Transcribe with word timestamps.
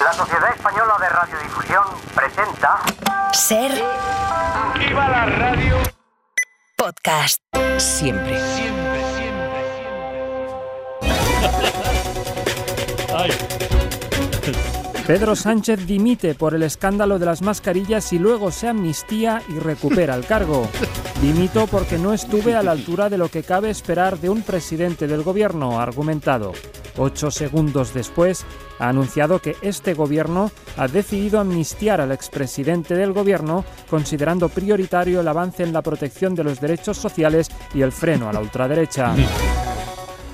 La 0.00 0.12
Sociedad 0.14 0.54
Española 0.54 0.94
de 0.98 1.08
Radiodifusión 1.10 1.84
presenta 2.14 2.80
Ser 3.32 3.70
¡Viva 4.78 5.08
la 5.08 5.26
radio! 5.26 5.76
podcast. 6.74 7.42
Siempre. 7.76 8.40
Siempre, 8.40 9.04
siempre, 9.14 9.50
Pedro 15.06 15.36
Sánchez 15.36 15.86
dimite 15.86 16.34
por 16.34 16.54
el 16.54 16.62
escándalo 16.62 17.18
de 17.18 17.26
las 17.26 17.42
mascarillas 17.42 18.12
y 18.14 18.18
luego 18.18 18.50
se 18.50 18.68
amnistía 18.68 19.42
y 19.48 19.58
recupera 19.58 20.14
el 20.14 20.24
cargo. 20.24 20.66
Dimito 21.20 21.66
porque 21.66 21.98
no 21.98 22.14
estuve 22.14 22.56
a 22.56 22.62
la 22.62 22.70
altura 22.70 23.10
de 23.10 23.18
lo 23.18 23.28
que 23.28 23.42
cabe 23.42 23.68
esperar 23.68 24.18
de 24.18 24.30
un 24.30 24.40
presidente 24.42 25.06
del 25.06 25.22
gobierno, 25.22 25.78
argumentado. 25.78 26.52
Ocho 26.96 27.30
segundos 27.30 27.94
después, 27.94 28.44
ha 28.78 28.88
anunciado 28.88 29.38
que 29.38 29.56
este 29.62 29.94
gobierno 29.94 30.50
ha 30.76 30.88
decidido 30.88 31.40
amnistiar 31.40 32.00
al 32.00 32.12
expresidente 32.12 32.94
del 32.94 33.12
gobierno, 33.12 33.64
considerando 33.88 34.48
prioritario 34.48 35.20
el 35.20 35.28
avance 35.28 35.62
en 35.62 35.72
la 35.72 35.82
protección 35.82 36.34
de 36.34 36.44
los 36.44 36.60
derechos 36.60 36.96
sociales 36.96 37.50
y 37.74 37.82
el 37.82 37.92
freno 37.92 38.28
a 38.28 38.32
la 38.32 38.40
ultraderecha. 38.40 39.14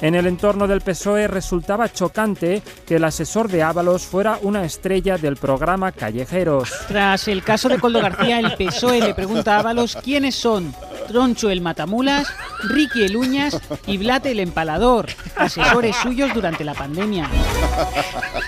En 0.00 0.14
el 0.14 0.28
entorno 0.28 0.68
del 0.68 0.80
PSOE 0.80 1.26
resultaba 1.26 1.92
chocante 1.92 2.62
que 2.86 2.96
el 2.96 3.04
asesor 3.04 3.48
de 3.48 3.64
Ábalos 3.64 4.06
fuera 4.06 4.38
una 4.42 4.64
estrella 4.64 5.18
del 5.18 5.36
programa 5.36 5.90
Callejeros. 5.90 6.70
Tras 6.86 7.26
el 7.26 7.42
caso 7.42 7.68
de 7.68 7.80
Coldo 7.80 8.00
García, 8.00 8.38
el 8.38 8.54
PSOE 8.54 9.00
le 9.00 9.14
pregunta 9.14 9.56
a 9.56 9.60
Ábalos 9.60 9.96
quiénes 9.96 10.36
son 10.36 10.72
Troncho 11.08 11.50
el 11.50 11.60
Matamulas, 11.62 12.28
Ricky 12.68 13.02
el 13.02 13.16
Uñas 13.16 13.58
y 13.86 13.96
Blate 13.96 14.30
el 14.30 14.40
Empalador, 14.40 15.08
asesores 15.36 15.96
suyos 15.96 16.32
durante 16.34 16.62
la 16.64 16.74
pandemia. 16.74 17.28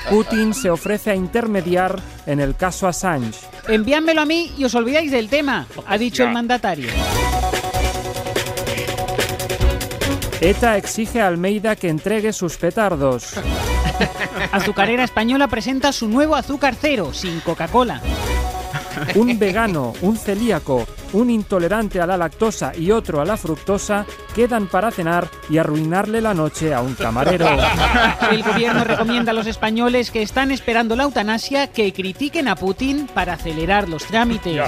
Putin 0.09 0.55
se 0.55 0.71
ofrece 0.71 1.11
a 1.11 1.15
intermediar 1.15 1.99
en 2.27 2.39
el 2.39 2.55
caso 2.55 2.87
Assange. 2.87 3.41
Enviádmelo 3.67 4.21
a 4.21 4.27
mí 4.27 4.53
y 4.57 4.65
os 4.65 4.75
olvidáis 4.75 5.11
del 5.11 5.29
tema, 5.29 5.67
ha 5.87 5.99
dicho 5.99 6.23
el 6.23 6.33
mandatario. 6.33 6.91
ETA 10.41 10.77
exige 10.77 11.21
a 11.21 11.27
Almeida 11.27 11.77
que 11.77 11.89
entregue 11.89 12.33
sus 12.33 12.57
petardos. 12.57 13.35
Azucarera 14.53 15.05
Española 15.05 15.49
presenta 15.49 15.93
su 15.93 16.09
nuevo 16.09 16.35
azúcar 16.35 16.75
cero, 16.81 17.11
sin 17.13 17.41
Coca-Cola. 17.41 18.01
Un 19.15 19.39
vegano, 19.39 19.93
un 20.03 20.17
celíaco, 20.17 20.87
un 21.13 21.31
intolerante 21.31 22.01
a 22.01 22.07
la 22.07 22.17
lactosa 22.17 22.73
y 22.77 22.91
otro 22.91 23.21
a 23.21 23.25
la 23.25 23.37
fructosa 23.37 24.07
quedan 24.35 24.67
para 24.67 24.91
cenar 24.91 25.29
y 25.49 25.59
arruinarle 25.59 26.21
la 26.21 26.35
noche 26.35 26.73
a 26.75 26.81
un 26.81 26.95
camarero. 26.95 27.47
El 28.31 28.43
gobierno 28.43 28.85
recomienda 28.85 29.33
a 29.33 29.35
los 29.35 29.47
españoles 29.47 30.11
que 30.11 30.23
están 30.23 30.51
esperando 30.51 30.97
la 30.97 31.05
eutanasia 31.05 31.69
que 31.69 31.93
critiquen 31.93 32.49
a 32.49 32.57
Putin 32.57 33.09
para 33.13 33.35
acelerar 33.35 33.89
los 33.89 34.05
trámites. 34.05 34.61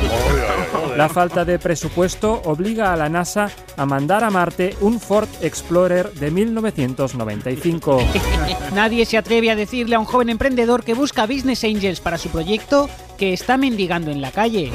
La 0.96 1.08
falta 1.08 1.44
de 1.44 1.58
presupuesto 1.58 2.42
obliga 2.44 2.92
a 2.92 2.96
la 2.96 3.08
NASA 3.08 3.50
a 3.76 3.86
mandar 3.86 4.24
a 4.24 4.30
Marte 4.30 4.76
un 4.80 5.00
Ford 5.00 5.28
Explorer 5.40 6.12
de 6.12 6.30
1995. 6.30 8.02
Nadie 8.74 9.06
se 9.06 9.18
atreve 9.18 9.50
a 9.50 9.56
decirle 9.56 9.96
a 9.96 9.98
un 9.98 10.04
joven 10.04 10.28
emprendedor 10.28 10.84
que 10.84 10.94
busca 10.94 11.26
business 11.26 11.64
angels 11.64 12.00
para 12.00 12.18
su 12.18 12.28
proyecto 12.28 12.88
que 13.16 13.32
está 13.32 13.56
mendigando 13.56 14.10
en 14.10 14.20
la 14.20 14.30
calle. 14.30 14.70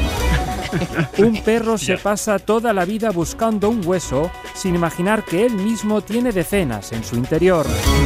Un 1.18 1.42
perro 1.44 1.78
se 1.78 1.98
pasa 1.98 2.40
toda 2.40 2.74
la 2.74 2.86
vida 2.86 3.12
buscando 3.12 3.70
un 3.70 3.86
hueso 3.86 4.32
sin 4.54 4.76
imaginar 4.76 5.24
que 5.24 5.46
él 5.46 5.54
mismo 5.54 6.02
tiene 6.02 6.32
decenas 6.32 6.92
en 6.92 7.04
su 7.04 7.16
interior. 7.16 7.66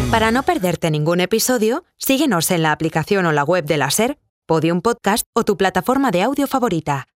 Para 0.10 0.32
no 0.32 0.44
perderte 0.44 0.92
ningún 0.92 1.20
episodio, 1.22 1.84
síguenos 1.98 2.52
en 2.52 2.64
la 2.64 2.72
aplicación 2.72 3.26
o 3.26 3.32
la 3.32 3.44
web 3.44 3.66
de 3.66 3.78
la 3.78 3.92
Ser, 3.92 4.18
Podium 4.46 4.82
Podcast 4.82 5.26
o 5.34 5.44
tu 5.44 5.58
plataforma 5.58 6.12
de 6.12 6.24
audio 6.24 6.48
favorita. 6.48 7.08